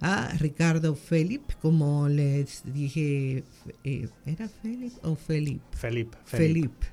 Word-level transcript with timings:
a 0.00 0.28
Ricardo 0.38 0.94
Felipe, 0.94 1.54
como 1.60 2.08
les 2.08 2.62
dije, 2.72 3.44
eh, 3.84 4.08
¿era 4.26 4.48
Felipe 4.48 4.96
o 5.02 5.16
Felipe? 5.16 5.64
Felipe. 5.72 6.18
Felipe. 6.24 6.86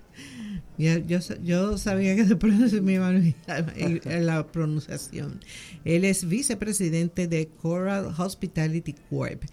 yo, 0.78 1.20
yo 1.44 1.78
sabía 1.78 2.16
que 2.16 2.26
se 2.26 2.36
pronunciaba 2.36 3.12
la 4.22 4.48
pronunciación. 4.48 5.40
Él 5.84 6.06
es 6.06 6.28
vicepresidente 6.28 7.28
de 7.28 7.48
Coral 7.48 8.14
Hospitality 8.18 8.94
Corp. 9.10 9.44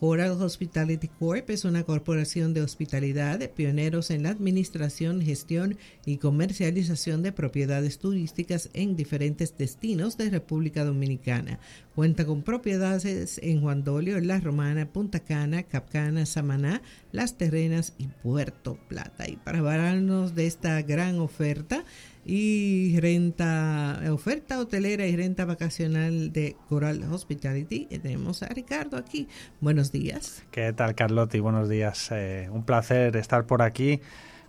Coral 0.00 0.40
Hospitality 0.40 1.08
Corp 1.08 1.50
es 1.50 1.66
una 1.66 1.82
corporación 1.82 2.54
de 2.54 2.62
hospitalidad 2.62 3.38
pioneros 3.50 4.10
en 4.10 4.22
la 4.22 4.30
administración, 4.30 5.20
gestión 5.20 5.76
y 6.06 6.16
comercialización 6.16 7.22
de 7.22 7.32
propiedades 7.32 7.98
turísticas 7.98 8.70
en 8.72 8.96
diferentes 8.96 9.58
destinos 9.58 10.16
de 10.16 10.30
República 10.30 10.86
Dominicana. 10.86 11.58
Cuenta 11.94 12.24
con 12.24 12.42
propiedades 12.42 13.38
en 13.42 13.60
Juan 13.60 13.84
Dolio, 13.84 14.18
La 14.20 14.40
Romana, 14.40 14.90
Punta 14.90 15.20
Cana, 15.20 15.64
Capcana, 15.64 16.24
Samaná, 16.24 16.80
Las 17.12 17.36
Terrenas 17.36 17.92
y 17.98 18.06
Puerto 18.06 18.78
Plata. 18.88 19.28
Y 19.28 19.36
para 19.36 19.58
hablarnos 19.58 20.34
de 20.34 20.46
esta 20.46 20.80
gran 20.80 21.18
oferta, 21.18 21.84
y 22.32 23.00
renta, 23.00 24.00
oferta 24.12 24.60
hotelera 24.60 25.04
y 25.04 25.16
renta 25.16 25.44
vacacional 25.44 26.32
de 26.32 26.54
Coral 26.68 27.02
Hospitality. 27.12 27.86
Tenemos 27.86 28.44
a 28.44 28.46
Ricardo 28.46 28.96
aquí. 28.96 29.26
Buenos 29.60 29.90
días. 29.90 30.44
¿Qué 30.52 30.72
tal, 30.72 30.94
Carlotti? 30.94 31.40
Buenos 31.40 31.68
días. 31.68 32.08
Eh, 32.12 32.48
un 32.52 32.62
placer 32.62 33.16
estar 33.16 33.46
por 33.46 33.62
aquí. 33.62 34.00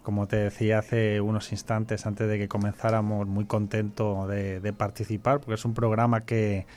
Como 0.04 0.28
te 0.28 0.36
decía 0.36 0.78
hace 0.78 1.22
unos 1.22 1.52
instantes 1.52 2.06
antes 2.06 2.30
de 2.30 2.38
que 2.38 2.48
comenzáramos, 2.48 3.26
muy 3.26 3.46
contento 3.46 4.28
de, 4.28 4.74
participar 4.78 5.40
porque 5.40 5.56
es 5.56 5.66
un 5.66 5.74
programa 5.74 6.22
que 6.22 6.68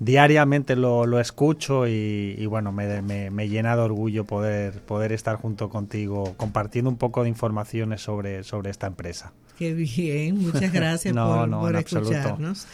diariamente 0.00 0.74
lo, 0.74 1.20
escucho 1.20 1.86
y, 1.86 2.44
bueno, 2.46 2.72
me, 2.72 3.02
me, 3.30 3.48
llena 3.48 3.76
de 3.76 3.82
orgullo 3.82 4.24
poder, 4.24 4.82
poder 4.82 5.12
estar 5.12 5.36
junto 5.36 5.68
contigo 5.68 6.34
compartiendo 6.36 6.90
un 6.90 6.96
poco 6.96 7.22
de 7.22 7.28
informaciones 7.28 8.00
sobre, 8.00 8.42
sobre 8.42 8.70
esta 8.70 8.88
empresa. 8.88 9.32
Qué 9.60 9.74
bien, 9.74 10.38
muchas 10.38 10.72
gracias 10.72 11.14
por, 11.14 11.76
escucharnos. 11.76 12.66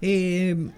Eh, 0.00 0.70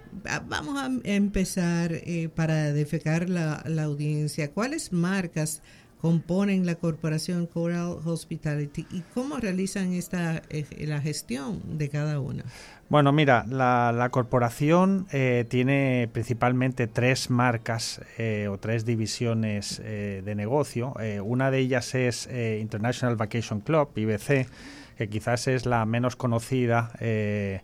vamos 0.49 0.77
a 0.77 0.91
empezar 1.05 1.93
eh, 1.93 2.27
para 2.35 2.73
defecar 2.73 3.29
la, 3.29 3.63
audiencia. 3.81 4.51
¿Cuáles 4.51 4.91
marcas 4.91 5.61
componen 6.01 6.65
la 6.65 6.75
corporación 6.75 7.47
Coral 7.47 7.95
Hospitality 8.03 8.85
y 8.91 9.03
cómo 9.13 9.37
realizan 9.37 9.93
esta 9.93 10.41
eh, 10.49 10.65
la 10.85 10.99
gestión 10.99 11.61
de 11.77 11.87
cada 11.87 12.19
una? 12.19 12.43
Bueno, 12.89 13.13
mira, 13.13 13.45
la, 13.47 14.09
corporación 14.11 15.07
tiene 15.47 16.09
principalmente 16.11 16.87
tres 16.87 17.29
marcas 17.29 18.01
o 18.51 18.57
tres 18.57 18.83
divisiones 18.83 19.81
de 19.81 20.33
negocio. 20.35 20.93
una 21.23 21.49
de 21.51 21.59
ellas 21.59 21.95
es 21.95 22.27
International 22.59 23.15
Vacation 23.15 23.61
Club, 23.61 23.87
IBC 23.95 24.47
que 24.97 25.09
quizás 25.09 25.47
es 25.47 25.65
la 25.65 25.85
menos 25.85 26.15
conocida, 26.15 26.91
eh, 26.99 27.61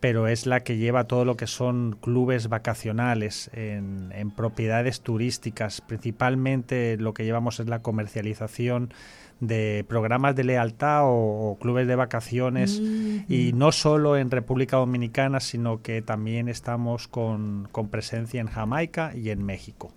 pero 0.00 0.28
es 0.28 0.46
la 0.46 0.60
que 0.60 0.76
lleva 0.76 1.04
todo 1.04 1.24
lo 1.24 1.36
que 1.36 1.46
son 1.46 1.96
clubes 2.00 2.48
vacacionales 2.48 3.50
en, 3.52 4.30
propiedades 4.36 5.00
turísticas. 5.00 5.80
Principalmente 5.80 6.96
lo 6.98 7.14
que 7.14 7.24
llevamos 7.24 7.58
es 7.58 7.66
la 7.66 7.82
comercialización 7.82 8.92
de 9.40 9.84
programas 9.88 10.36
de 10.36 10.44
lealtad 10.44 11.02
o, 11.04 11.56
clubes 11.60 11.86
de 11.86 11.96
vacaciones 11.96 12.80
y 12.80 13.52
no 13.54 13.72
solo 13.72 14.16
en 14.16 14.30
República 14.30 14.76
Dominicana, 14.76 15.40
sino 15.40 15.82
que 15.82 16.02
también 16.02 16.48
estamos 16.48 17.08
con, 17.08 17.68
presencia 17.90 18.40
en 18.40 18.46
Jamaica 18.46 19.12
y 19.16 19.30
en 19.30 19.44
México. 19.44 19.92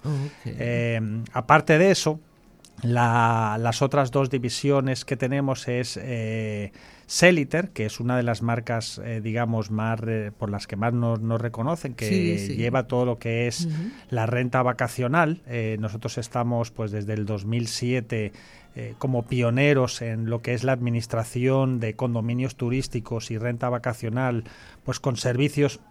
Eh, 0.45 0.99
aparte 1.33 1.77
de 1.77 1.91
eso, 1.91 2.19
las 2.83 3.81
otras 3.81 4.11
dos 4.11 4.29
divisiones 4.29 5.05
que 5.05 5.17
tenemos 5.17 5.67
es 5.67 5.97
eh, 6.01 6.71
Celiter, 7.07 7.71
que 7.71 7.85
es 7.85 7.99
una 7.99 8.15
de 8.15 8.23
las 8.23 8.41
marcas, 8.41 9.01
eh, 9.03 9.19
digamos, 9.21 9.69
más 9.69 9.99
por 10.37 10.49
las 10.49 10.65
que 10.65 10.77
más 10.77 10.93
nos, 10.93 11.41
reconocen, 11.41 11.93
que 11.93 12.09
lleva 12.55 12.87
todo 12.87 13.05
lo 13.05 13.19
que 13.19 13.47
es 13.47 13.67
la 14.09 14.25
renta 14.25 14.63
vacacional. 14.63 15.41
Eh, 15.47 15.75
nosotros 15.79 16.17
estamos, 16.17 16.71
pues, 16.71 16.91
desde 16.91 17.13
el 17.13 17.25
2007 17.25 18.31
eh, 18.73 18.95
como 18.99 19.23
pioneros 19.23 20.01
en 20.01 20.29
lo 20.29 20.41
que 20.41 20.53
es 20.53 20.63
la 20.63 20.71
administración 20.71 21.81
de 21.81 21.97
condominios 21.97 22.55
turísticos 22.55 23.29
y 23.29 23.37
renta 23.37 23.67
vacacional, 23.67 24.45
pues 24.85 25.01
con 25.01 25.17
servicios 25.17 25.81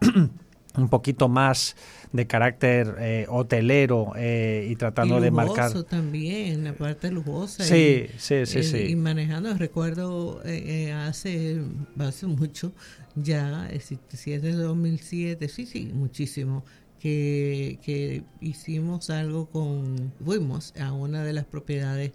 un 0.77 0.89
poquito 0.89 1.29
más 1.29 1.77
de 2.13 2.27
carácter 2.27 2.97
eh, 2.99 3.27
hotelero 3.29 4.13
eh, 4.17 4.69
y 4.71 4.77
tratando 4.77 5.19
y 5.19 5.23
de 5.23 5.31
marcar. 5.31 5.83
también 5.85 6.65
la 6.65 6.73
parte 6.75 7.11
lujosa 7.11 7.65
sí 7.65 8.07
sí 8.19 8.47
sí 8.47 8.63
sí. 8.63 8.79
y 8.89 8.97
manejando 8.97 9.53
recuerdo 9.55 10.41
eh, 10.45 10.93
hace 10.93 11.61
hace 11.99 12.27
mucho 12.27 12.73
ya 13.17 13.69
si 13.79 14.33
es 14.33 14.43
de 14.43 14.53
2007 14.53 15.49
sí 15.49 15.67
sí 15.67 15.91
muchísimo 15.93 16.65
que, 17.01 17.79
que 17.83 18.23
hicimos 18.41 19.11
algo 19.11 19.47
con 19.47 20.13
fuimos 20.23 20.75
a 20.79 20.93
una 20.93 21.25
de 21.25 21.33
las 21.33 21.47
propiedades 21.47 22.13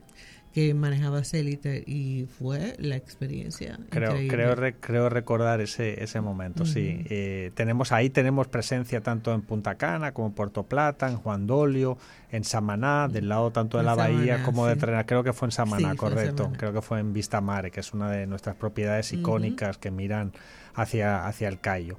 que 0.56 0.74
manejaba 0.74 1.22
Celita 1.26 1.76
y 1.76 2.30
fue 2.40 2.78
la 2.80 2.96
experiencia. 2.96 3.78
Creo, 3.90 4.14
creo, 4.30 4.56
creo 4.80 5.10
recordar 5.10 5.60
ese, 5.60 6.02
ese 6.02 6.22
momento, 6.22 6.66
sí. 6.66 7.06
Eh, 7.10 7.52
tenemos, 7.56 7.92
ahí 7.92 8.10
tenemos 8.10 8.48
presencia 8.48 9.02
tanto 9.02 9.34
en 9.34 9.42
Punta 9.42 9.76
Cana 9.76 10.14
como 10.14 10.28
en 10.28 10.34
Puerto 10.34 10.64
Plata, 10.64 11.10
en 11.10 11.18
Juan 11.18 11.46
Dolio, 11.46 11.98
en 12.32 12.44
Samaná, 12.44 13.08
del 13.08 13.30
lado 13.30 13.52
tanto 13.52 13.78
de 13.78 13.84
la 13.84 13.96
bahía 13.96 14.44
como 14.44 14.66
de 14.68 14.76
Trena. 14.76 15.06
Creo 15.06 15.24
que 15.24 15.34
fue 15.34 15.48
en 15.48 15.52
Samaná, 15.52 15.96
correcto. 15.96 16.52
Creo 16.58 16.74
que 16.74 16.82
fue 16.82 17.00
en 17.00 17.14
Vista 17.14 17.42
Mare, 17.42 17.72
que 17.72 17.80
es 17.80 17.94
una 17.94 18.10
de 18.10 18.28
nuestras 18.28 18.56
propiedades 18.56 19.14
icónicas 19.14 19.78
que 19.78 19.92
miran 19.92 20.34
hacia, 20.76 21.26
hacia 21.26 21.48
el 21.48 21.60
Cayo. 21.60 21.98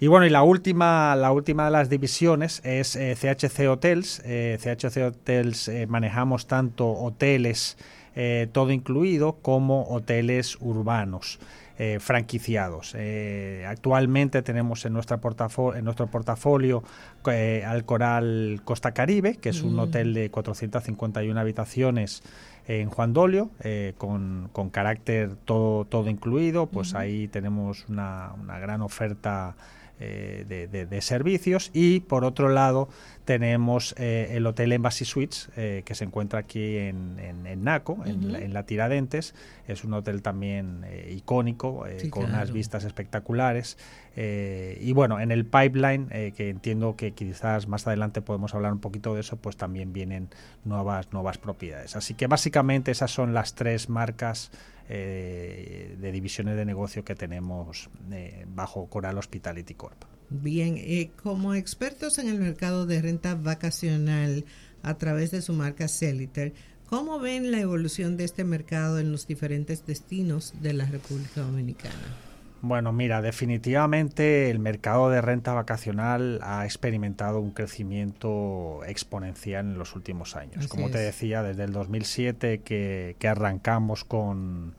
Y 0.00 0.08
bueno, 0.08 0.26
y 0.26 0.30
la 0.30 0.42
última, 0.42 1.14
la 1.16 1.32
última 1.32 1.66
de 1.66 1.70
las 1.70 1.88
divisiones 1.88 2.60
es 2.64 2.92
CHC 2.92 3.60
eh, 3.60 3.68
Hotels. 3.68 4.18
CHC 4.18 4.96
eh, 4.96 5.04
Hotels 5.04 5.68
eh, 5.68 5.86
manejamos 5.86 6.46
tanto 6.46 6.90
hoteles 6.90 7.76
todo 8.52 8.72
incluido 8.72 9.38
como 9.40 9.84
hoteles 9.88 10.58
urbanos. 10.60 11.38
Franquiciados. 12.00 12.94
actualmente 13.66 14.42
tenemos 14.42 14.84
en, 14.84 14.92
nuestra 14.92 15.18
en 15.74 15.84
nuestro 15.84 16.06
portafolio 16.08 16.82
al 17.24 17.84
Coral 17.84 18.60
Costa 18.64 18.92
Caribe, 18.92 19.36
que 19.36 19.48
es 19.48 19.62
un 19.62 19.74
mm. 19.76 19.78
hotel 19.78 20.14
de 20.14 20.30
451 20.30 21.38
habitaciones 21.38 22.22
en 22.66 22.90
Juan 22.90 23.12
Dolio, 23.12 23.50
eh, 23.60 23.94
con, 23.98 24.48
con, 24.52 24.70
carácter 24.70 25.34
todo, 25.44 25.84
todo 25.84 26.08
incluido, 26.08 26.66
pues 26.66 26.94
ahí 26.94 27.28
tenemos 27.28 27.86
una, 27.88 28.32
una 28.40 28.58
gran 28.58 28.82
oferta 28.82 29.56
eh, 30.04 30.44
de, 30.48 30.86
de, 30.86 31.00
servicios 31.00 31.70
y 31.72 32.00
por 32.00 32.24
otro 32.24 32.48
lado 32.48 32.88
tenemos 33.24 33.94
eh, 33.98 34.32
el 34.32 34.44
Hotel 34.46 34.72
Embassy 34.72 35.04
Suites 35.04 35.48
que 35.54 35.94
se 35.94 36.04
encuentra 36.04 36.40
aquí 36.40 36.76
en, 36.76 37.18
en, 37.20 37.62
Naco, 37.62 37.98
en, 38.04 38.52
la, 38.52 38.64
Tiradentes. 38.64 39.34
Es 39.68 39.84
un 39.84 39.94
hotel 39.94 40.22
también 40.22 40.84
icónico, 41.08 41.84
con 42.10 42.24
unas 42.24 42.50
vistas 42.50 42.84
espectaculares. 42.84 43.78
y 44.16 44.92
bueno, 44.92 45.20
en 45.20 45.30
el 45.30 45.44
pipeline, 45.44 46.08
que 46.08 46.50
entiendo 46.50 46.96
que 46.96 47.12
quizás 47.12 47.68
más 47.68 47.86
adelante 47.86 48.22
podemos 48.22 48.54
hablar 48.54 48.72
un 48.72 48.80
poquito 48.80 49.14
de 49.14 49.20
eso, 49.20 49.36
pues 49.36 49.56
también 49.56 49.92
vienen 49.92 50.28
nuevas, 50.64 51.12
nuevas 51.12 51.38
propiedades. 51.38 51.94
Así 51.94 52.14
que 52.14 52.26
básicamente 52.26 52.90
esas 52.90 53.12
son 53.12 53.34
las 53.34 53.54
tres 53.54 53.88
marcas 53.88 54.50
eh, 54.94 55.96
de 55.98 56.12
divisiones 56.12 56.54
de 56.54 56.66
negocio 56.66 57.02
que 57.02 57.14
tenemos 57.14 57.88
eh, 58.10 58.44
bajo 58.46 58.90
Coral 58.90 59.16
Hospitality 59.16 59.72
Corp. 59.72 60.04
Bien, 60.28 60.74
eh, 60.76 61.10
como 61.22 61.54
expertos 61.54 62.18
en 62.18 62.28
el 62.28 62.38
mercado 62.38 62.84
de 62.84 63.00
renta 63.00 63.34
vacacional 63.34 64.44
a 64.82 64.98
través 64.98 65.30
de 65.30 65.40
su 65.40 65.54
marca 65.54 65.88
Celiter, 65.88 66.52
¿cómo 66.90 67.20
ven 67.20 67.50
la 67.50 67.60
evolución 67.60 68.18
de 68.18 68.24
este 68.24 68.44
mercado 68.44 68.98
en 68.98 69.12
los 69.12 69.26
diferentes 69.26 69.86
destinos 69.86 70.52
de 70.60 70.74
la 70.74 70.84
República 70.84 71.40
Dominicana? 71.40 72.31
Bueno, 72.62 72.92
mira, 72.92 73.20
definitivamente 73.22 74.48
el 74.48 74.60
mercado 74.60 75.10
de 75.10 75.20
renta 75.20 75.52
vacacional 75.52 76.38
ha 76.44 76.64
experimentado 76.64 77.40
un 77.40 77.50
crecimiento 77.50 78.82
exponencial 78.86 79.66
en 79.66 79.78
los 79.78 79.96
últimos 79.96 80.36
años. 80.36 80.68
Como 80.68 80.88
te 80.88 80.98
decía, 80.98 81.42
desde 81.42 81.64
el 81.64 81.72
2007 81.72 82.60
que, 82.60 83.16
arrancamos 83.28 84.04
con, 84.04 84.76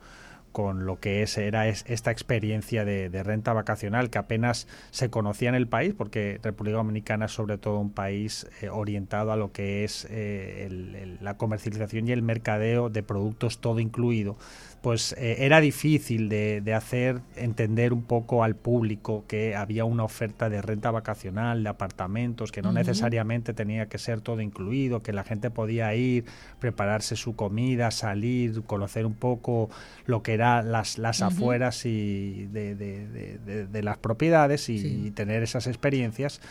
con 0.50 0.86
lo 0.86 0.98
que 0.98 1.22
es, 1.22 1.36
era 1.36 1.68
esta 1.68 2.10
experiencia 2.10 2.86
de, 2.86 3.22
renta 3.22 3.52
vacacional 3.52 4.08
que 4.08 4.16
apenas 4.16 4.66
se 4.90 5.10
conocía 5.10 5.50
en 5.50 5.54
el 5.54 5.68
país, 5.68 5.92
porque 5.92 6.40
República 6.42 6.78
Dominicana 6.78 7.26
es 7.26 7.32
sobre 7.32 7.58
todo 7.58 7.80
un 7.80 7.90
país 7.90 8.46
eh, 8.62 8.70
orientado 8.70 9.30
a 9.30 9.36
lo 9.36 9.52
que 9.52 9.84
es 9.84 10.06
eh, 10.08 11.18
la 11.20 11.36
comercialización 11.36 12.08
y 12.08 12.12
el 12.12 12.22
mercadeo 12.22 12.88
de 12.88 13.02
productos 13.02 13.58
todo 13.58 13.78
incluido 13.78 14.38
pues 14.84 15.14
eh, 15.16 15.36
era 15.38 15.62
difícil 15.62 16.28
de, 16.28 16.74
hacer 16.76 17.22
entender 17.36 17.94
un 17.94 18.02
poco 18.02 18.44
al 18.44 18.54
público 18.54 19.24
que 19.26 19.56
había 19.56 19.86
una 19.86 20.04
oferta 20.04 20.50
de 20.50 20.60
renta 20.60 20.90
vacacional, 20.90 21.62
de 21.62 21.70
apartamentos, 21.70 22.52
que 22.52 22.60
no 22.60 22.70
necesariamente 22.70 23.54
tenía 23.54 23.86
que 23.86 23.96
ser 23.96 24.20
todo 24.20 24.42
incluido, 24.42 25.02
que 25.02 25.14
la 25.14 25.24
gente 25.24 25.50
podía 25.50 25.94
ir, 25.94 26.26
prepararse 26.58 27.16
su 27.16 27.34
comida, 27.34 27.90
salir, 27.92 28.60
conocer 28.64 29.06
un 29.06 29.14
poco 29.14 29.70
lo 30.04 30.22
que 30.22 30.34
eran 30.34 30.70
las, 30.70 30.98
las 30.98 31.22
afueras 31.22 31.86
y 31.86 32.44
de, 32.52 33.80
las 33.82 33.96
propiedades 33.96 34.68
y 34.68 35.10
tener 35.12 35.42
esas 35.42 35.66
experiencias. 35.66 36.42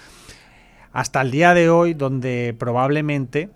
Hasta 0.91 1.21
el 1.21 1.29
día 1.29 1.53
de 1.53 1.69
hoy, 1.69 1.93
donde 1.93 2.55
probablemente 2.57 3.51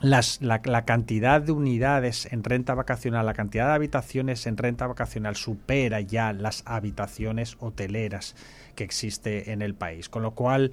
las, 0.00 0.42
la, 0.42 0.84
cantidad 0.84 1.40
de 1.40 1.52
unidades 1.52 2.28
en 2.30 2.44
renta 2.44 2.74
vacacional, 2.74 3.24
la 3.24 3.34
cantidad 3.34 3.68
de 3.68 3.74
habitaciones 3.74 4.46
en 4.46 4.56
renta 4.56 4.86
vacacional 4.86 5.36
supera 5.36 6.00
ya 6.00 6.32
las 6.32 6.62
habitaciones 6.66 7.56
hoteleras 7.60 8.36
que 8.74 8.84
existe 8.84 9.52
en 9.52 9.62
el 9.62 9.74
país. 9.74 10.08
Con 10.08 10.22
lo 10.22 10.32
cual, 10.32 10.72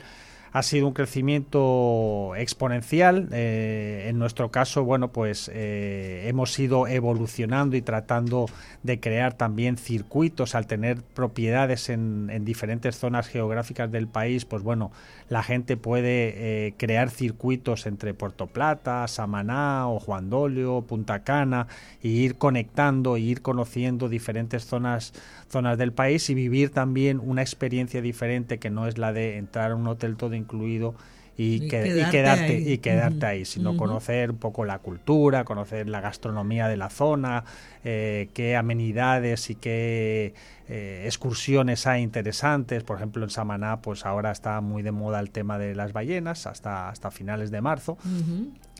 ha 0.53 0.61
sido 0.61 0.87
un 0.87 0.93
crecimiento 0.93 2.35
exponencial. 2.37 3.27
Eh, 3.31 4.05
en 4.07 4.19
nuestro 4.19 4.51
caso, 4.51 4.83
bueno, 4.83 5.11
pues 5.11 5.49
eh, 5.51 6.25
hemos 6.27 6.57
ido 6.59 6.85
evolucionando 6.87 7.75
y 7.75 7.81
tratando 7.81 8.45
de 8.83 8.99
crear 8.99 9.33
también 9.33 9.77
circuitos 9.77 10.53
al 10.53 10.67
tener 10.67 11.01
propiedades 11.01 11.89
en, 11.89 12.13
diferentes 12.45 12.97
zonas 12.97 13.27
geográficas 13.27 13.91
del 13.91 14.07
país. 14.07 14.45
Pues 14.45 14.61
bueno, 14.61 14.91
la 15.27 15.41
gente 15.41 15.75
puede 15.75 16.67
eh, 16.67 16.73
crear 16.77 17.09
circuitos 17.09 17.87
entre 17.87 18.13
Puerto 18.13 18.45
Plata, 18.45 19.07
Samaná 19.07 19.87
o 19.87 19.99
Juan 19.99 20.29
Dolio, 20.29 20.83
Punta 20.83 21.23
Cana, 21.23 21.65
y 21.99 22.09
ir 22.09 22.35
conectando 22.35 23.15
e 23.15 23.21
ir 23.21 23.41
conociendo 23.41 24.07
diferentes 24.07 24.65
zonas, 24.65 25.13
zonas 25.49 25.79
del 25.79 25.93
país 25.93 26.29
y 26.29 26.35
vivir 26.35 26.69
también 26.69 27.19
una 27.19 27.41
experiencia 27.41 28.03
diferente 28.03 28.59
que 28.59 28.69
no 28.69 28.87
es 28.87 28.99
la 28.99 29.13
de 29.13 29.37
entrar 29.37 29.71
a 29.71 29.75
un 29.75 29.87
hotel 29.87 30.15
todo 30.15 30.42
incluido 30.43 30.95
y, 31.35 31.67
quedarte, 31.67 32.43
ahí. 32.43 32.73
y 32.73 32.77
quedarte 32.77 33.25
ahí, 33.25 33.45
sino 33.45 33.75
conocer 33.75 34.31
un 34.31 34.37
poco 34.37 34.65
la 34.65 34.79
cultura, 34.79 35.43
conocer 35.43 35.89
la 35.89 35.99
gastronomía 35.99 36.67
de 36.67 36.77
la 36.77 36.89
zona, 36.89 37.43
eh, 37.83 38.29
qué 38.33 38.55
amenidades 38.55 39.49
y 39.49 39.55
qué 39.55 40.35
eh, 40.69 41.03
excursiones 41.05 41.87
hay 41.87 42.03
interesantes. 42.03 42.83
Por 42.83 42.97
ejemplo, 42.97 43.23
en 43.23 43.31
Samaná, 43.31 43.81
pues 43.81 44.05
ahora 44.05 44.31
está 44.31 44.61
muy 44.61 44.83
de 44.83 44.91
moda 44.91 45.19
el 45.19 45.31
tema 45.31 45.57
de 45.57 45.73
las 45.73 45.91
ballenas 45.91 46.45
hasta, 46.45 46.89
hasta 46.89 47.09
finales 47.09 47.49
de 47.49 47.61
marzo. 47.61 47.97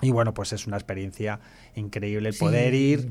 Y 0.03 0.11
bueno, 0.11 0.33
pues 0.33 0.53
es 0.53 0.67
una 0.67 0.77
experiencia 0.77 1.39
increíble 1.75 2.29
el 2.29 2.35
poder 2.35 2.73
ir, 2.73 3.09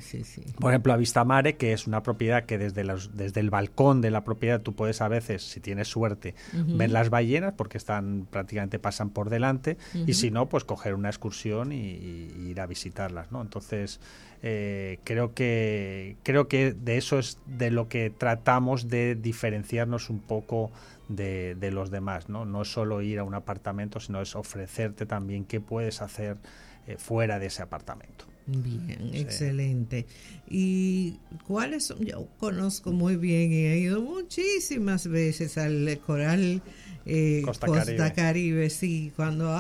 por 0.59 0.73
ejemplo, 0.73 0.93
a 0.93 0.97
Vista 0.97 1.25
Mare, 1.25 1.57
que 1.57 1.73
es 1.73 1.87
una 1.87 2.03
propiedad 2.03 2.45
que 2.45 2.59
desde, 2.59 2.85
los, 2.85 3.17
desde 3.17 3.41
el 3.41 3.51
balcón 3.51 4.01
de 4.01 4.11
la 4.11 4.25
propiedad 4.25 4.61
tú 4.61 4.75
puedes 4.75 5.01
a 5.01 5.09
veces, 5.09 5.43
si 5.43 5.61
tienes 5.61 5.89
suerte, 5.89 6.35
ver 6.53 6.91
las 6.91 7.11
ballenas, 7.11 7.55
porque 7.57 7.79
están 7.79 8.27
prácticamente 8.31 8.79
pasan 8.79 9.11
por 9.11 9.31
delante, 9.31 9.77
y 10.07 10.15
si 10.15 10.31
no, 10.31 10.49
pues 10.49 10.65
coger 10.65 10.95
una 10.95 11.09
excursión 11.09 11.73
y, 11.73 12.23
ir 12.43 12.61
a 12.61 12.67
visitarlas, 12.67 13.33
¿no? 13.33 13.41
Entonces, 13.41 14.01
eh, 14.43 14.99
creo 15.05 15.35
que 15.35 16.17
creo 16.25 16.49
que 16.49 16.73
de 16.73 16.97
eso 16.97 17.19
es 17.19 17.39
de 17.47 17.71
lo 17.71 17.89
que 17.89 18.11
tratamos 18.11 18.89
de 18.89 19.15
diferenciarnos 19.15 20.11
un 20.11 20.19
poco 20.19 20.71
de, 21.09 21.55
de 21.55 21.71
los 21.71 21.91
demás, 21.91 22.29
¿no? 22.29 22.45
No 22.45 22.63
es 22.63 22.73
solo 22.73 23.03
ir 23.03 23.19
a 23.21 23.25
un 23.25 23.35
apartamento, 23.35 24.01
sino 24.01 24.21
es 24.21 24.35
ofrecerte 24.35 25.07
también 25.07 25.45
qué 25.45 25.61
puedes 25.61 26.03
hacer 26.03 26.39
eh, 26.87 26.97
fuera 26.99 27.39
de 27.39 27.47
ese 27.47 27.63
apartamento. 27.63 28.25
Bien, 28.47 29.11
excelente. 29.13 30.07
¿Y 30.49 31.19
cuáles 31.47 31.87
son? 31.87 32.05
Yo 32.05 32.27
conozco 32.39 32.91
muy 32.91 33.15
bien 33.17 33.53
y 33.53 33.67
he 33.67 33.79
ido 33.79 34.03
muchísimas 34.03 35.07
veces 35.07 35.59
al 35.59 36.01
coral 36.05 36.61
eh, 37.07 37.43
Costa, 37.45 38.13
Caribe. 38.13 38.71
sí. 38.71 39.13
Cuando, 39.15 39.57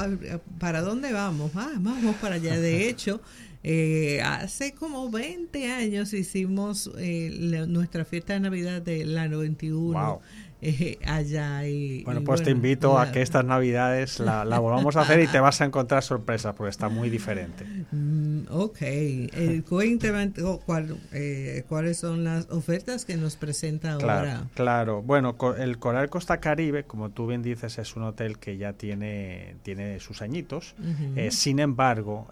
¿para 0.59 0.81
dónde 0.81 1.13
vamos? 1.13 1.53
Ah, 1.55 1.73
vamos 1.79 2.17
para 2.17 2.37
allá. 2.37 2.59
De 2.61 2.89
hecho, 2.89 3.21
eh, 3.63 4.21
hace 4.23 4.73
como 4.73 5.11
20 5.11 5.71
años 5.73 6.13
hicimos 6.13 6.91
nuestra 7.69 8.05
fiesta 8.05 8.35
de 8.35 8.41
Navidad 8.41 8.83
del 8.83 9.17
año 9.19 9.37
91 9.37 10.21
eh, 10.65 10.97
allá. 11.05 11.67
Y, 11.67 12.05
bueno, 12.05 12.23
pues 12.23 12.45
te 12.45 12.53
invito 12.53 12.97
a 12.97 13.11
que 13.11 13.21
estas 13.21 13.45
navidades 13.45 14.21
la, 14.21 14.45
volvamos 14.61 14.95
a 14.95 15.01
hacer 15.01 15.19
y 15.21 15.27
te 15.27 15.41
vas 15.41 15.61
a 15.61 15.65
encontrar 15.65 16.05
sorpresa 16.05 16.55
porque 16.55 16.71
está 16.71 16.89
muy 16.89 17.11
diferente. 17.11 17.67
Mm, 17.91 18.43
ok, 18.49 18.77
eh, 18.81 19.63
cuál, 19.67 20.97
eh, 21.13 21.65
cuáles 21.69 21.99
son 21.99 22.23
las 22.23 22.49
ofertas 22.51 23.05
que 23.05 23.17
nos 23.17 23.35
presenta 23.35 23.95
ahora. 23.95 24.45
Claro, 24.55 25.03
bueno, 25.03 25.37
el 25.59 25.79
Coral 25.79 26.09
Costa 26.09 26.39
Caribe, 26.39 26.85
como 26.85 27.11
tú 27.11 27.27
bien 27.27 27.43
dices, 27.43 27.79
es 27.79 27.97
un 27.97 28.05
hotel 28.05 28.39
que 28.39 28.57
ya 28.57 28.75
tiene, 28.75 29.57
tiene 29.65 29.99
sus 29.99 30.23
añitos. 30.23 30.77
Eh, 31.17 31.33
sin 31.33 31.59
embargo, 31.59 32.29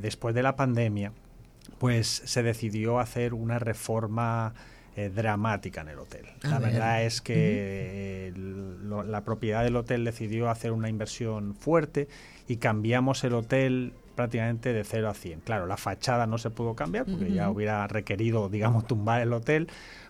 después 0.00 0.34
de 0.34 0.42
la 0.42 0.56
pandemia, 0.56 1.12
pues 1.78 2.22
se 2.24 2.42
decidió 2.42 2.98
hacer 2.98 3.34
una 3.34 3.58
reforma 3.58 4.54
eh, 4.96 5.10
dramática 5.12 5.80
en 5.80 5.88
el 5.88 5.98
hotel. 5.98 6.26
la 6.42 6.60
verdad 6.60 7.02
es 7.02 7.20
que 7.20 8.32
la 9.06 9.24
propiedad 9.24 9.64
del 9.64 9.74
hotel 9.74 10.04
decidió 10.04 10.48
hacer 10.48 10.70
una 10.70 10.88
inversión 10.88 11.54
fuerte 11.56 12.06
y 12.46 12.58
cambiamos 12.58 13.24
el 13.24 13.34
hotel 13.34 13.92
prácticamente 14.14 14.72
de 14.72 14.84
0 14.84 15.08
a 15.08 15.14
100. 15.14 15.40
Claro, 15.40 15.66
la 15.66 15.76
fachada 15.76 16.28
no 16.28 16.38
se 16.38 16.50
pudo 16.50 16.74
cambiar 16.74 17.06
porque 17.06 17.32
ya 17.32 17.50
hubiera 17.50 17.86
requerido, 17.88 18.48
digamos, 18.48 18.86
tumbar 18.86 19.20
el 19.20 19.32
hotel, 19.32 19.68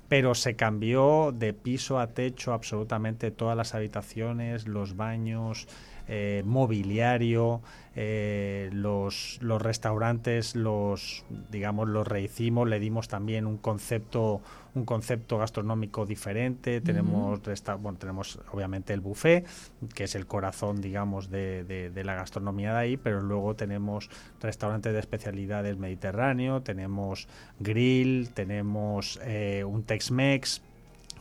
pero 0.08 0.34
se 0.34 0.55
cambió 0.55 1.32
de 1.32 1.55
piso 1.55 1.99
a 1.99 2.08
techo 2.08 2.52
absolutamente 2.52 3.31
todas 3.31 3.56
las 3.56 3.75
habitaciones, 3.75 4.69
los 4.69 4.96
baños, 4.96 5.66
eh, 6.08 6.42
mobiliario, 6.44 7.62
eh, 7.96 8.70
los, 8.72 9.38
los 9.40 9.62
restaurantes 9.62 10.56
los 10.56 11.24
digamos 11.50 11.88
los 11.88 12.06
rehicimos, 12.06 12.68
le 12.68 12.80
dimos 12.80 13.08
también 13.08 13.46
un 13.46 13.56
concepto 13.56 14.40
un 14.74 14.84
concepto 14.84 15.38
gastronómico 15.38 16.04
diferente, 16.04 16.80
tenemos 16.80 17.40
bueno, 17.80 17.98
tenemos 17.98 18.40
obviamente 18.50 18.92
el 18.92 19.00
buffet, 19.00 19.46
que 19.94 20.04
es 20.04 20.16
el 20.16 20.26
corazón 20.26 20.80
digamos 20.80 21.30
de, 21.30 21.62
de, 21.64 22.04
la 22.04 22.14
gastronomía 22.14 22.72
de 22.72 22.78
ahí, 22.78 22.96
pero 22.96 23.20
luego 23.20 23.54
tenemos 23.54 24.10
restaurantes 24.40 24.92
de 24.92 24.98
especialidades 24.98 25.78
mediterráneo, 25.78 26.62
tenemos 26.62 27.28
grill, 27.60 28.30
tenemos 28.34 29.20
eh, 29.22 29.62
un 29.64 29.84
Tex-Mex, 29.84 30.60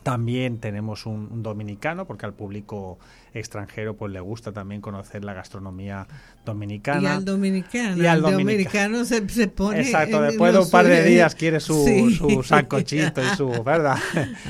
también 0.02 0.58
tenemos 0.58 1.06
un, 1.06 1.42
dominicano, 1.42 2.06
porque 2.06 2.26
al 2.26 2.34
público 2.34 2.98
extranjero 3.34 3.96
pues 3.96 4.12
le 4.12 4.20
gusta 4.20 4.52
también 4.52 4.80
conocer 4.80 5.24
la 5.24 5.34
gastronomía 5.34 6.06
dominicana. 6.44 7.02
Y 7.02 7.06
al 7.06 7.24
dominicano. 7.24 8.02
Y 8.02 8.06
al 8.06 8.22
dominicano, 8.22 9.04
se, 9.04 9.22
pone. 9.48 9.80
Exacto, 9.80 10.22
después 10.22 10.52
de 10.52 10.58
un 10.60 10.70
par 10.70 10.86
de 10.86 11.02
días 11.04 11.34
quiere 11.34 11.60
su, 11.60 12.10
su 12.16 12.42
sancochito 12.42 13.22
y 13.22 13.36
su. 13.36 13.50
¿Verdad? 13.64 13.98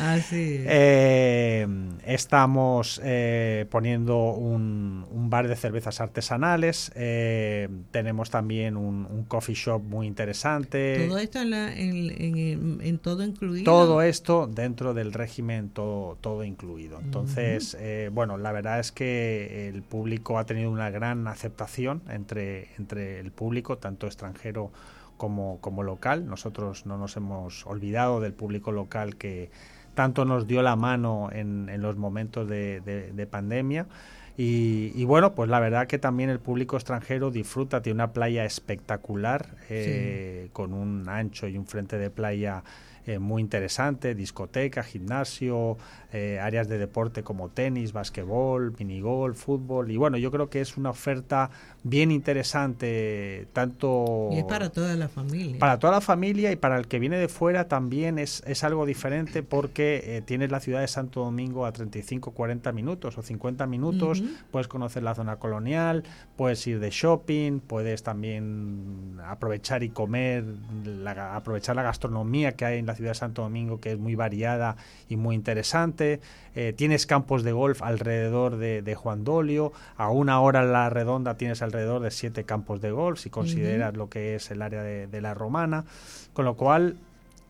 Así 0.01 0.57
eh, 0.67 1.67
estamos 2.05 3.01
eh, 3.05 3.67
poniendo 3.71 4.33
un, 4.33 5.07
un, 5.11 5.31
bar 5.31 5.49
de 5.49 5.57
cervezas 5.57 6.01
artesanales. 6.01 6.91
Eh, 6.95 7.69
tenemos 7.91 8.31
también 8.31 8.77
un, 8.77 9.07
un, 9.11 9.25
coffee 9.25 9.55
shop 9.55 9.83
muy 9.83 10.07
interesante. 10.07 11.07
Todo 11.09 11.19
esto 11.19 11.41
en, 11.41 11.55
en, 11.55 12.81
en 12.83 12.99
todo 12.99 13.23
incluido. 13.25 13.65
Todo 13.65 14.03
esto 14.03 14.47
dentro 14.47 14.95
del 14.95 15.13
régimen 15.13 15.71
todo, 15.71 16.45
incluido. 16.45 17.01
Entonces, 17.01 17.77
eh, 17.79 18.11
bueno, 18.13 18.37
la 18.37 18.53
verdad 18.53 18.74
es 18.79 18.93
que 18.93 19.69
el 19.69 19.83
público 19.83 20.39
ha 20.39 20.47
tenido 20.47 20.71
una 20.71 20.91
gran 20.91 21.27
aceptación 21.29 22.03
entre, 22.09 22.69
entre 22.79 23.21
el 23.21 23.31
público, 23.31 23.79
tanto 23.79 24.07
extranjero 24.07 24.71
como, 25.17 25.59
como 25.61 25.83
local. 25.83 26.27
Nosotros 26.27 26.87
no 26.87 26.99
nos 26.99 27.17
hemos 27.17 27.67
olvidado 27.67 28.21
del 28.21 28.33
público 28.33 28.73
local 28.73 29.17
que 29.17 29.51
tanto 29.95 30.25
nos 30.25 30.47
dio 30.47 30.63
la 30.63 30.77
mano 30.77 31.29
en, 31.33 31.69
en 31.69 31.83
los 31.83 31.97
momentos 31.97 32.49
de, 32.49 33.29
pandemia. 33.31 33.87
Y, 34.37 35.05
bueno, 35.05 35.35
pues 35.37 35.49
la 35.49 35.61
verdad 35.61 35.87
que 35.87 36.01
también 36.01 36.29
el 36.29 36.41
público 36.41 36.77
extranjero 36.77 37.31
disfruta 37.31 37.79
de 37.79 37.93
una 37.93 38.13
playa 38.13 38.45
espectacular, 38.45 39.47
eh, 39.71 40.49
con 40.53 40.73
un 40.73 41.09
ancho 41.09 41.47
y 41.47 41.57
un 41.57 41.67
frente 41.67 41.99
de 41.99 42.11
playa 42.11 42.65
eh, 43.07 43.19
muy 43.19 43.43
interesante, 43.43 44.15
discoteca, 44.15 44.83
gimnasio, 44.83 45.77
eh, 46.13 46.39
áreas 46.41 46.69
de 46.69 46.79
deporte 46.79 47.23
como 47.23 47.49
tenis, 47.49 47.93
basquetbol, 47.93 48.75
minigol, 48.79 49.35
fútbol. 49.35 49.91
Y 49.91 49.97
bueno, 49.97 50.17
yo 50.17 50.31
creo 50.31 50.49
que 50.49 50.61
es 50.61 50.77
una 50.77 50.91
oferta 50.91 51.51
bien 51.83 52.11
interesante, 52.11 53.49
tanto... 53.53 54.29
Y 54.33 54.39
es 54.39 54.45
para 54.45 54.71
toda 54.71 54.95
la 54.95 55.09
familia. 55.09 55.59
Para 55.59 55.79
toda 55.79 55.93
la 55.93 56.01
familia 56.01 56.53
y 56.53 56.57
para 56.57 56.79
el 56.79 56.87
que 56.87 56.99
viene 56.99 57.19
de 57.19 57.29
fuera 57.29 57.69
también 57.69 58.19
es, 58.19 58.43
es 58.47 58.65
algo 58.65 58.87
diferente 58.87 59.43
porque 59.43 60.03
eh, 60.05 60.23
tienes 60.23 60.51
la 60.51 60.61
ciudad 60.61 60.81
de 60.81 60.89
Santo 60.89 61.21
Domingo 61.21 61.67
a 61.67 61.73
35, 61.73 62.31
40 62.31 62.73
minutos 62.73 63.19
o 63.19 63.23
50 63.23 63.67
minutos, 63.67 64.23
puedes 64.51 64.69
conocer 64.69 65.03
la 65.03 65.15
zona 65.15 65.37
colonial, 65.37 66.05
puedes 66.37 66.67
ir 66.67 66.81
de 66.81 66.91
shopping, 66.91 67.61
puedes 67.61 68.03
también 68.03 69.19
aprovechar 69.27 69.83
y 69.83 69.91
comer, 69.91 70.45
aprovechar 71.19 71.77
la 71.77 71.83
gastronomía 71.83 72.53
que 72.53 72.65
hay 72.65 72.79
en 72.79 72.87
la 72.87 72.94
ciudad 72.95 73.11
de 73.11 73.15
Santo 73.15 73.43
Domingo, 73.43 73.81
que 73.81 73.93
es 73.93 73.99
muy 73.99 74.15
variada 74.15 74.77
y 75.09 75.17
muy 75.17 75.35
interesante. 75.35 76.21
Eh, 76.55 76.73
tienes 76.77 77.07
campos 77.07 77.43
de 77.43 77.53
golf 77.53 77.83
alrededor 77.83 78.57
de, 78.57 78.95
Juan 78.95 79.25
Dolio, 79.25 79.73
a 79.97 80.11
una 80.11 80.41
hora 80.41 80.63
en 80.63 80.73
la 80.73 80.89
redonda 80.91 81.37
tienes 81.37 81.63
alrededor 81.63 82.01
de 82.03 82.11
siete 82.11 82.45
campos 82.45 82.81
de 82.81 82.91
golf, 82.91 83.19
si 83.19 83.31
consideras 83.31 83.97
lo 83.97 84.09
que 84.09 84.37
es 84.37 84.51
el 84.51 84.63
área 84.63 84.83
de, 84.83 85.21
la 85.21 85.35
Romana, 85.35 85.85
con 86.33 86.45
lo 86.45 86.55
cual 86.55 86.97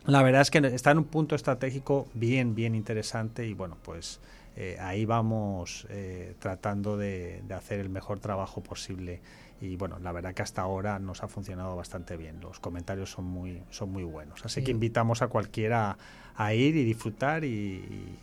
la 0.07 0.23
verdad 0.23 0.43
es 0.43 0.51
que 0.51 0.59
está 0.59 0.91
en 0.91 0.99
un 0.99 1.05
punto 1.05 1.35
estratégico 1.35 2.07
bien, 2.15 2.55
bien 2.55 2.75
interesante 2.75 3.47
y 3.47 3.55
bueno, 3.55 3.77
pues 3.83 4.21
eh, 4.57 4.77
ahí 4.81 5.05
vamos 5.05 5.87
eh, 5.91 6.35
tratando 6.39 6.97
de, 6.97 7.43
hacer 7.55 7.81
el 7.81 7.89
mejor 7.89 8.21
trabajo 8.21 8.63
posible 8.63 9.21
y 9.61 9.77
bueno, 9.77 9.99
la 10.01 10.13
verdad 10.13 10.35
que 10.35 10.43
hasta 10.43 10.63
ahora 10.63 10.99
nos 10.99 11.23
ha 11.23 11.29
funcionado 11.29 11.77
bastante 11.77 12.17
bien. 12.17 12.41
Los 12.41 12.61
comentarios 12.61 13.11
son 13.11 13.25
muy, 13.25 13.63
son 13.71 13.91
muy 13.91 14.05
buenos. 14.05 14.45
Así 14.45 14.63
que 14.63 14.71
invitamos 14.71 15.23
a 15.23 15.29
cualquiera 15.29 15.97
a 16.37 16.55
ir 16.55 16.77
y 16.77 16.85
disfrutar 16.85 17.45
y, 17.45 18.19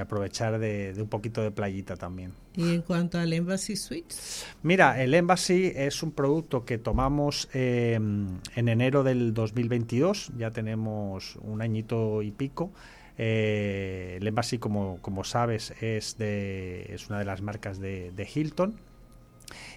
aprovechar 0.00 0.58
de, 0.58 0.94
un 0.98 1.08
poquito 1.08 1.42
de 1.42 1.50
playita 1.50 1.96
también. 1.96 2.32
¿Y 2.56 2.74
en 2.74 2.82
cuanto 2.82 3.18
al 3.18 3.32
Embassy 3.32 3.76
Suites? 3.76 4.46
Mira, 4.62 5.02
el 5.02 5.14
Embassy 5.14 5.72
es 5.74 6.02
un 6.02 6.12
producto 6.12 6.64
que 6.64 6.78
tomamos 6.78 7.48
em, 7.52 8.38
en 8.54 8.68
enero 8.68 9.02
del 9.02 9.34
2022, 9.34 10.32
ya 10.36 10.50
tenemos 10.50 11.36
un 11.42 11.62
añito 11.62 12.22
y 12.22 12.30
pico. 12.30 12.70
Eh, 13.18 14.16
el 14.20 14.26
Embassy, 14.26 14.58
como, 14.58 14.98
como 15.02 15.24
sabes, 15.24 15.74
es, 15.80 16.16
de, 16.18 16.86
es 16.94 17.08
una 17.08 17.18
de 17.18 17.24
las 17.24 17.42
marcas 17.42 17.78
de, 17.78 18.12
de 18.12 18.28
Hilton, 18.32 18.76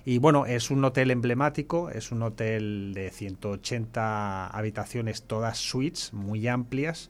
y 0.05 0.17
bueno, 0.17 0.45
es 0.45 0.71
un 0.71 0.83
hotel 0.83 1.11
emblemático, 1.11 1.89
es 1.89 2.11
un 2.11 2.21
hotel 2.23 2.93
de 2.93 3.09
180 3.09 4.47
habitaciones, 4.47 5.23
todas 5.23 5.57
suites, 5.57 6.13
muy 6.13 6.47
amplias, 6.47 7.09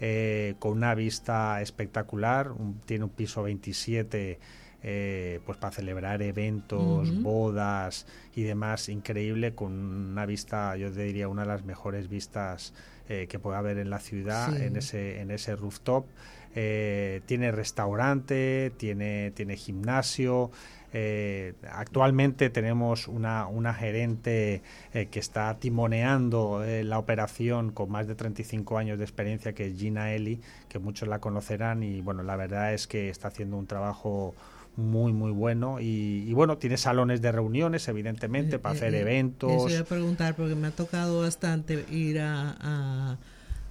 eh, 0.00 0.54
con 0.58 0.72
una 0.72 0.94
vista 0.94 1.62
espectacular, 1.62 2.52
tiene 2.86 3.04
un 3.04 3.10
piso 3.10 3.42
27 3.42 4.38
eh, 4.86 5.40
pues 5.46 5.56
para 5.56 5.72
celebrar 5.72 6.20
eventos, 6.20 7.22
bodas 7.22 8.06
y 8.36 8.42
demás, 8.42 8.90
increíble, 8.90 9.54
con 9.54 9.72
una 9.72 10.26
vista, 10.26 10.76
yo 10.76 10.92
te 10.92 11.04
diría, 11.04 11.26
una 11.28 11.42
de 11.42 11.48
las 11.48 11.64
mejores 11.64 12.10
vistas 12.10 12.74
eh, 13.08 13.26
que 13.28 13.38
pueda 13.38 13.58
haber 13.58 13.78
en 13.78 13.90
la 13.90 14.00
ciudad, 14.00 14.56
en, 14.60 14.76
ese, 14.76 15.20
en 15.20 15.30
ese 15.30 15.56
rooftop. 15.56 16.06
tiene 16.54 17.50
restaurante, 17.52 18.72
tiene, 18.76 19.32
tiene 19.32 19.56
gimnasio, 19.56 20.50
eh, 20.96 21.54
actualmente 21.72 22.50
tenemos 22.50 23.08
una, 23.08 23.48
una 23.48 23.74
gerente 23.74 24.62
eh, 24.92 25.06
que 25.06 25.18
está 25.18 25.58
timoneando 25.58 26.62
eh, 26.62 26.84
la 26.84 27.00
operación 27.00 27.72
con 27.72 27.90
más 27.90 28.06
de 28.06 28.14
35 28.14 28.78
años 28.78 28.98
de 28.98 29.04
experiencia, 29.04 29.54
que 29.54 29.66
es 29.66 29.76
Gina 29.76 30.12
Eli, 30.12 30.40
que 30.68 30.78
muchos 30.78 31.08
la 31.08 31.18
conocerán 31.18 31.82
y 31.82 32.00
bueno, 32.00 32.22
la 32.22 32.36
verdad 32.36 32.72
es 32.72 32.86
que 32.86 33.08
está 33.08 33.26
haciendo 33.26 33.56
un 33.56 33.66
trabajo 33.66 34.36
muy 34.76 35.12
muy 35.12 35.30
bueno. 35.30 35.78
Y, 35.80 36.32
bueno 36.32 36.58
tiene 36.58 36.76
salones 36.76 37.22
de 37.22 37.32
reuniones 37.32 37.86
evidentemente 37.88 38.58
para 38.58 38.74
hacer 38.74 38.94
eventos 38.94 39.50
eso 39.50 39.62
voy 39.62 39.74
a 39.74 39.84
preguntar 39.84 40.34
porque 40.34 40.54
me 40.54 40.66
ha 40.66 40.70
tocado 40.72 41.20
bastante 41.20 41.84
ir 41.90 42.18
a 42.20 43.18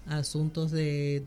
asuntos 0.05 0.71
de, 0.71 1.23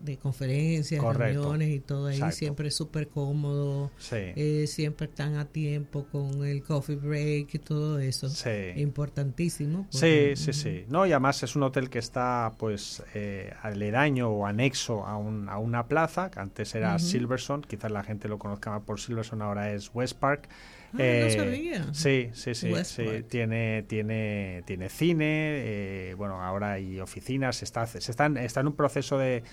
de, 0.00 0.16
conferencias, 0.18 1.02
reuniones 1.02 1.70
y 1.70 1.80
todo 1.80 2.06
ahí, 2.06 2.20
siempre 2.32 2.70
súper 2.70 3.08
cómodo, 3.08 3.90
eh, 4.12 4.66
siempre 4.66 5.06
están 5.06 5.36
a 5.36 5.46
tiempo 5.46 6.06
con 6.10 6.44
el 6.44 6.62
coffee 6.62 6.96
break 6.96 7.54
y 7.54 7.58
todo 7.58 7.98
eso, 7.98 8.28
importantísimo. 8.76 9.86
Sí, 9.90 10.32
sí, 10.36 10.52
sí, 10.52 10.84
no, 10.88 11.06
y 11.06 11.12
además 11.12 11.42
es 11.42 11.56
un 11.56 11.62
hotel 11.62 11.88
que 11.88 11.98
está 11.98 12.52
pues 12.58 13.02
eh, 13.14 13.52
aledaño 13.62 14.28
o 14.28 14.46
anexo 14.46 15.06
a, 15.06 15.16
un, 15.16 15.48
a 15.48 15.58
una 15.58 15.86
plaza, 15.86 16.30
que 16.30 16.40
antes 16.40 16.74
era 16.74 16.98
Silverson, 16.98 17.62
quizás 17.62 17.90
la 17.90 18.02
gente 18.02 18.28
lo 18.28 18.38
conozca 18.38 18.70
más 18.70 18.82
por 18.82 19.00
Silverson, 19.00 19.42
ahora 19.42 19.72
es 19.72 19.90
West 19.94 20.18
Park, 20.18 20.48
Ah, 20.92 20.96
eh, 20.98 21.82
sí, 21.92 22.30
sí, 22.32 22.54
sí, 22.54 23.22
Tiene, 23.28 23.84
tiene, 23.84 24.62
tiene 24.66 24.88
cine, 24.88 25.24
eh, 25.28 26.14
bueno, 26.16 26.42
ahora 26.42 26.72
hay 26.72 26.98
oficinas, 26.98 27.62
está, 27.62 27.86
se 27.86 27.98
están, 27.98 28.36
está 28.36 28.60
en 28.60 28.68
un 28.68 28.74
proceso 28.74 29.16
de, 29.16 29.44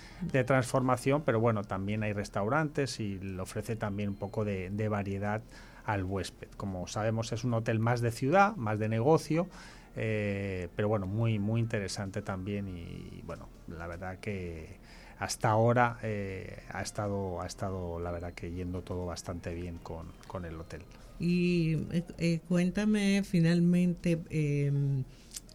transformación, 0.45 1.21
pero 1.23 1.39
bueno, 1.39 1.63
también 1.63 2.01
hay 2.01 2.13
restaurantes 2.13 2.99
y 2.99 3.19
le 3.19 3.39
ofrece 3.39 3.75
también 3.75 4.09
un 4.09 4.15
poco 4.15 4.45
de, 4.45 4.87
variedad 4.89 5.43
al 5.85 6.03
huésped. 6.05 6.47
Como 6.57 6.87
sabemos, 6.87 7.31
es 7.31 7.43
un 7.43 7.53
hotel 7.53 7.77
más 7.77 8.01
de 8.01 8.11
ciudad, 8.11 8.55
más 8.55 8.79
de 8.79 8.89
negocio, 8.89 9.47
eh, 9.95 10.69
pero 10.75 10.87
bueno, 10.87 11.05
muy, 11.05 11.37
muy 11.37 11.61
interesante 11.61 12.23
también 12.23 12.67
y 12.67 13.21
bueno, 13.25 13.47
la 13.67 13.85
verdad 13.85 14.17
que 14.19 14.77
hasta 15.19 15.49
ahora 15.49 15.97
ha 16.01 16.81
estado 16.81 17.41
ha 17.41 17.47
estado 17.47 17.99
la 17.99 18.11
verdad 18.11 18.33
que 18.33 18.51
yendo 18.51 18.81
todo 18.81 19.05
bastante 19.05 19.53
bien 19.53 19.77
con, 19.77 20.07
con 20.27 20.45
el 20.45 20.59
hotel. 20.59 20.81
Y 21.19 21.73
eh, 21.91 22.03
eh, 22.19 22.39
cuéntame 22.47 23.23
finalmente 23.23 24.19
em, 24.29 25.03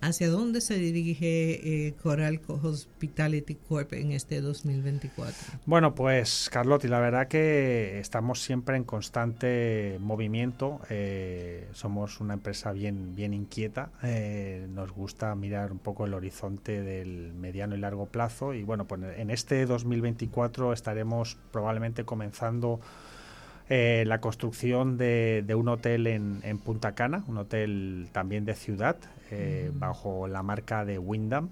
hacia 0.00 0.28
dónde 0.28 0.60
se 0.60 0.74
dirige 0.74 1.86
eh, 1.86 1.94
Coral 2.02 2.40
Hospitality 2.46 3.54
Corp 3.54 3.92
en 3.92 4.10
este 4.10 4.40
2024. 4.40 5.60
Bueno, 5.64 5.94
pues 5.94 6.48
Carlotti, 6.50 6.88
la 6.88 6.98
verdad 6.98 7.28
que 7.28 8.00
estamos 8.00 8.40
siempre 8.40 8.76
en 8.76 8.82
constante 8.82 9.98
movimiento. 10.00 10.80
somos 11.72 12.20
una 12.20 12.34
empresa 12.34 12.72
bien, 12.72 13.14
bien 13.14 13.32
inquieta. 13.32 13.90
nos 14.68 14.90
gusta 14.90 15.34
mirar 15.36 15.70
un 15.70 15.78
poco 15.78 16.06
el 16.06 16.14
horizonte 16.14 16.82
del 16.82 17.32
mediano 17.34 17.76
y 17.76 17.78
largo 17.78 18.06
plazo. 18.06 18.54
Y 18.54 18.64
bueno, 18.64 18.86
pues 18.86 19.00
en 19.16 19.30
este 19.30 19.64
2024 19.66 20.72
estaremos 20.72 21.38
probablemente 21.52 22.04
comenzando 22.04 22.80
eh, 23.74 24.04
la 24.04 24.20
construcción 24.20 24.98
de, 24.98 25.54
un 25.56 25.66
hotel 25.68 26.06
en, 26.06 26.58
Punta 26.58 26.94
Cana, 26.94 27.24
un 27.26 27.38
hotel 27.38 28.06
también 28.12 28.44
de 28.44 28.54
ciudad, 28.54 28.96
eh, 29.30 29.70
mm. 29.72 29.78
bajo 29.78 30.28
la 30.28 30.42
marca 30.42 30.84
de 30.84 30.98
Wyndham. 30.98 31.48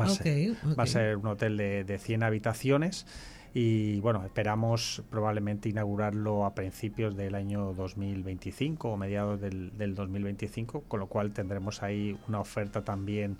Va, 0.00 0.04
a, 0.04 0.86
ser, 0.86 1.16
un 1.16 1.26
hotel 1.26 1.56
de, 1.56 1.82
de 1.82 1.98
100 1.98 2.22
habitaciones 2.22 3.06
y 3.54 3.98
bueno, 3.98 4.24
esperamos 4.24 5.02
probablemente 5.10 5.68
inaugurarlo 5.68 6.46
a 6.46 6.54
principios 6.54 7.16
del 7.16 7.34
año 7.34 7.74
2025 7.74 8.90
o 8.90 8.96
mediados 8.96 9.40
del, 9.40 9.76
del 9.76 9.96
2025, 9.96 10.84
con 10.86 11.00
lo 11.00 11.08
cual 11.08 11.32
tendremos 11.32 11.82
ahí 11.82 12.16
una 12.28 12.38
oferta 12.38 12.82
también 12.82 13.36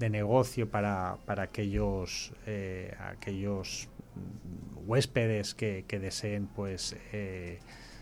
de 0.00 0.10
negocio 0.10 0.68
para, 0.68 1.18
para 1.24 1.44
aquellos, 1.44 2.32
eh, 2.46 2.94
aquellos 3.00 3.88
huéspedes 4.86 5.54
que, 5.54 5.84
deseen 5.88 6.46
pues 6.46 6.96
eh, 7.12 7.58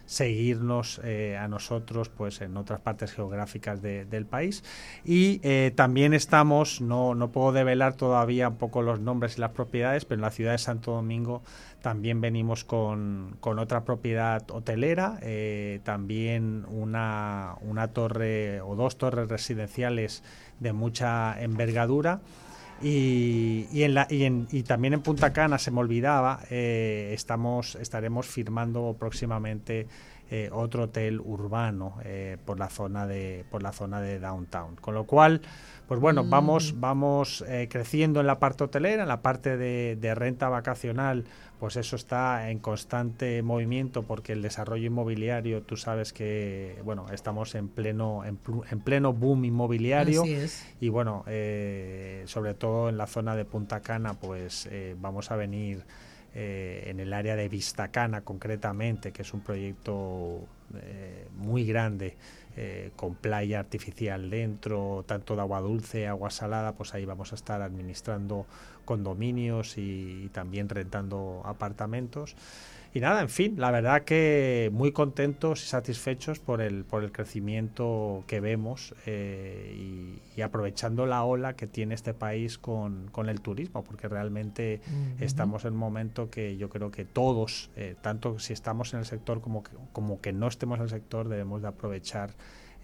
seguirnos 0.06 1.00
eh, 1.04 1.38
a 1.38 1.48
nosotros 1.48 2.08
pues 2.08 2.40
en 2.40 2.56
otras 2.56 2.80
partes 2.80 3.12
geográficas 3.12 3.80
del 3.80 4.26
país. 4.26 4.64
Y 5.04 5.40
eh, 5.42 5.72
también 5.74 6.12
estamos 6.12 6.80
no, 6.80 7.14
no 7.14 7.30
puedo 7.30 7.52
develar 7.52 7.94
todavía 7.94 8.48
un 8.48 8.56
poco 8.56 8.82
los 8.82 9.00
nombres 9.00 9.38
y 9.38 9.40
las 9.40 9.52
propiedades 9.52 10.04
pero 10.04 10.18
en 10.18 10.22
la 10.22 10.30
ciudad 10.30 10.52
de 10.52 10.58
Santo 10.58 10.92
Domingo 10.92 11.42
también 11.80 12.20
venimos 12.20 12.64
con, 12.64 13.36
con 13.40 13.58
otra 13.58 13.84
propiedad 13.84 14.48
hotelera 14.50 15.18
también 15.82 16.64
una, 16.68 17.56
una 17.60 17.88
torre 17.88 18.60
o 18.60 18.76
dos 18.76 18.98
torres 18.98 19.28
residenciales 19.28 20.22
de 20.60 20.72
mucha 20.72 21.42
envergadura 21.42 22.20
y, 22.80 23.66
y, 23.72 23.82
en 23.82 23.94
la, 23.94 24.06
y, 24.08 24.24
en, 24.24 24.48
y, 24.50 24.62
también 24.62 24.94
en 24.94 25.02
Punta 25.02 25.32
Cana, 25.32 25.58
se 25.58 25.70
me 25.70 25.80
olvidaba, 25.80 26.40
eh, 26.50 27.10
estamos, 27.14 27.76
estaremos 27.76 28.26
firmando 28.26 28.96
próximamente 28.98 29.86
eh, 30.34 30.48
otro 30.50 30.84
hotel 30.84 31.20
urbano 31.20 31.98
eh, 32.06 32.38
por 32.46 32.58
la 32.58 32.70
zona 32.70 33.06
de 33.06 33.44
por 33.50 33.62
la 33.62 33.70
zona 33.70 34.00
de 34.00 34.18
downtown 34.18 34.76
con 34.76 34.94
lo 34.94 35.04
cual 35.04 35.42
pues 35.86 36.00
bueno 36.00 36.24
vamos 36.24 36.72
mm. 36.72 36.80
vamos 36.80 37.44
eh, 37.46 37.68
creciendo 37.70 38.18
en 38.18 38.26
la 38.26 38.38
parte 38.38 38.64
hotelera 38.64 39.02
en 39.02 39.10
la 39.10 39.20
parte 39.20 39.58
de, 39.58 39.94
de, 40.00 40.14
renta 40.14 40.48
vacacional 40.48 41.26
pues 41.60 41.76
eso 41.76 41.96
está 41.96 42.48
en 42.48 42.60
constante 42.60 43.42
movimiento 43.42 44.04
porque 44.04 44.32
el 44.32 44.40
desarrollo 44.40 44.86
inmobiliario 44.86 45.64
tú 45.64 45.76
sabes 45.76 46.14
que 46.14 46.80
bueno 46.82 47.04
estamos 47.12 47.54
en 47.54 47.68
pleno 47.68 48.24
en, 48.24 48.38
pleno 48.80 49.12
boom 49.12 49.44
inmobiliario 49.44 50.24
y 50.80 50.88
bueno 50.88 51.24
sobre 52.24 52.54
todo 52.54 52.88
en 52.88 52.96
la 52.96 53.06
zona 53.06 53.36
de 53.36 53.44
Punta 53.44 53.80
Cana 53.80 54.14
pues 54.14 54.66
vamos 54.98 55.30
a 55.30 55.36
venir 55.36 55.84
eh, 56.34 56.84
en 56.86 57.00
el 57.00 57.12
área 57.12 57.36
de 57.36 57.48
Vistacana 57.48 58.22
concretamente, 58.22 59.12
que 59.12 59.22
es 59.22 59.34
un 59.34 59.40
proyecto 59.40 60.46
eh, 60.74 61.28
muy 61.36 61.66
grande 61.66 62.16
eh, 62.56 62.90
con 62.96 63.14
playa 63.14 63.60
artificial 63.60 64.30
dentro, 64.30 65.04
tanto 65.06 65.34
de 65.34 65.42
agua 65.42 65.60
dulce, 65.60 66.08
agua 66.08 66.30
salada, 66.30 66.72
pues 66.72 66.94
ahí 66.94 67.04
vamos 67.04 67.32
a 67.32 67.34
estar 67.34 67.60
administrando 67.60 68.46
condominios 68.84 69.76
y 69.76 70.30
también 70.32 70.68
rentando 70.68 71.42
apartamentos. 71.44 72.34
Y 72.94 73.00
nada, 73.00 73.22
en 73.22 73.30
fin, 73.30 73.54
la 73.58 73.70
verdad 73.70 74.02
que 74.02 74.68
muy 74.70 74.92
contentos 74.92 75.64
y 75.64 75.66
satisfechos 75.66 76.40
por 76.40 76.60
el, 76.60 76.84
por 76.84 77.02
el 77.02 77.10
crecimiento 77.10 78.22
que 78.26 78.40
vemos 78.40 78.94
eh, 79.06 80.18
y, 80.36 80.42
aprovechando 80.42 81.06
la 81.06 81.24
ola 81.24 81.54
que 81.54 81.66
tiene 81.66 81.94
este 81.94 82.12
país 82.14 82.58
con, 82.58 83.08
con 83.12 83.28
el 83.28 83.40
turismo, 83.40 83.84
porque 83.84 84.08
realmente 84.08 84.80
estamos 85.20 85.64
en 85.64 85.74
un 85.74 85.78
momento 85.78 86.30
que 86.30 86.56
yo 86.56 86.68
creo 86.68 86.90
que 86.90 87.04
todos, 87.04 87.70
eh, 87.76 87.94
tanto 88.02 88.38
si 88.38 88.52
estamos 88.52 88.92
en 88.92 89.00
el 89.00 89.06
sector 89.06 89.40
como 89.40 89.62
que, 89.62 89.70
como 89.92 90.20
que 90.20 90.32
no 90.32 90.48
estemos 90.48 90.78
en 90.78 90.84
el 90.84 90.90
sector, 90.90 91.28
debemos 91.28 91.62
de 91.62 91.68
aprovechar 91.68 92.30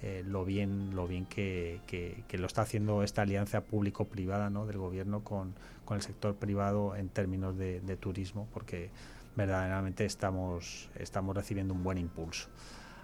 eh, 0.03 0.23
lo 0.25 0.45
bien 0.45 0.95
lo 0.95 1.09
bien 1.09 1.27
que, 1.27 1.81
que, 1.89 2.39
lo 2.39 2.47
está 2.47 2.63
haciendo 2.63 3.03
esta 3.03 3.23
alianza 3.23 3.63
público-privada 3.63 4.49
¿no? 4.49 4.65
del 4.65 4.79
gobierno 4.79 5.25
con, 5.25 5.55
con 5.85 5.97
el 5.97 6.03
sector 6.03 6.37
privado 6.37 6.95
en 6.95 7.09
términos 7.09 7.59
de, 7.59 7.81
de 7.81 7.97
turismo, 7.97 8.47
porque 8.53 8.91
verdaderamente 9.39 10.05
estamos, 10.05 10.91
estamos 10.97 11.35
recibiendo 11.35 11.73
un 11.73 11.83
buen 11.83 11.97
impulso. 11.97 12.51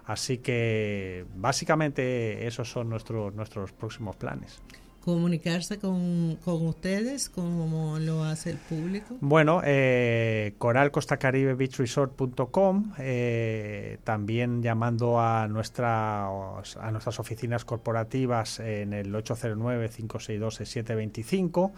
Así 0.05 0.37
que 0.37 1.25
básicamente 1.35 2.45
esos 2.45 2.69
son 2.69 2.89
nuestros, 2.89 3.33
nuestros 3.33 3.71
próximos 3.71 4.15
planes 4.15 4.61
comunicarse 5.05 5.77
con, 5.77 6.37
con, 6.43 6.65
ustedes 6.65 7.29
como 7.29 7.99
lo 7.99 8.23
hace 8.23 8.49
el 8.49 8.57
público? 8.57 9.15
Bueno, 9.21 9.61
eh, 9.63 10.55
coralcostacaribebeachresort.com, 10.57 12.93
eh, 12.97 13.99
también 14.03 14.63
llamando 14.63 15.19
a, 15.19 15.47
nuestra, 15.47 16.25
a 16.25 16.91
nuestras 16.91 17.19
oficinas 17.19 17.65
corporativas 17.65 18.59
en 18.59 18.93
el 18.93 19.13
809-562-6725 19.13 21.71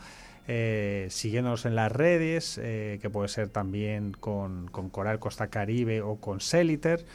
eh, 0.47 1.07
siguiéndonos 1.09 1.65
en 1.65 1.75
las 1.75 1.91
redes, 1.91 2.57
eh, 2.61 2.99
que 3.01 3.09
puede 3.09 3.27
ser 3.27 3.49
también 3.49 4.13
con, 4.13 4.67
Coral 4.67 5.19
Costa 5.19 5.47
Caribe 5.47 6.01
o 6.01 6.15
con 6.17 6.39
Celiter. 6.39 7.05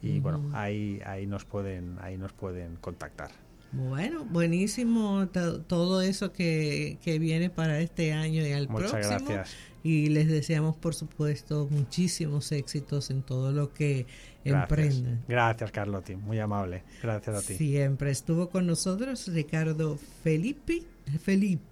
Y 0.00 0.20
bueno, 0.20 0.50
ahí, 0.54 1.00
ahí, 1.04 1.26
nos 1.26 1.44
pueden, 1.44 1.98
ahí 2.00 2.16
nos 2.16 2.32
pueden 2.32 2.76
contactar. 2.76 3.30
Bueno, 3.72 4.24
buenísimo 4.24 5.28
todo 5.66 6.00
eso 6.00 6.32
que, 6.32 6.98
que, 7.02 7.18
viene 7.18 7.50
para 7.50 7.80
este 7.80 8.12
año 8.12 8.46
y 8.46 8.52
al 8.52 8.68
Muchas 8.68 8.92
Gracias. 8.92 9.54
Y 9.82 10.08
les 10.08 10.28
deseamos, 10.28 10.76
por 10.76 10.94
supuesto, 10.94 11.68
muchísimos 11.70 12.52
éxitos 12.52 13.10
en 13.10 13.22
todo 13.22 13.52
lo 13.52 13.72
que 13.72 14.06
emprendan. 14.44 15.22
Gracias, 15.28 15.70
Carlotti. 15.70 16.16
Muy 16.16 16.38
amable. 16.38 16.84
Gracias 17.02 17.36
a 17.36 17.46
ti. 17.46 17.54
Siempre 17.54 18.10
estuvo 18.10 18.48
con 18.48 18.66
nosotros 18.66 19.28
Ricardo 19.28 19.98
Felipe. 20.22 20.82
Felipe 21.22 21.67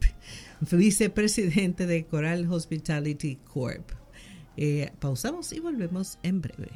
vicepresidente 0.60 1.86
de 1.86 2.06
Coral 2.06 2.50
Hospitality 2.50 3.36
Corp. 3.36 3.90
Eh, 4.56 4.90
pausamos 5.00 5.52
y 5.52 5.60
volvemos 5.60 6.18
en 6.22 6.40
breve. 6.40 6.70